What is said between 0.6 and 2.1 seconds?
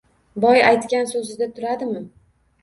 aytgan so‘zida turadimi?